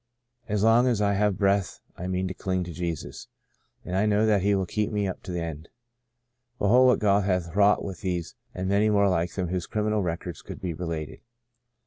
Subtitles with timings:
[0.49, 3.27] As long as I have breath I mean to cling to Jesus,
[3.85, 5.69] and I know that He will keep me to the end."
[6.57, 10.01] Behold what God hath wrought with these and many more like them whose crim inal
[10.03, 11.19] records could be related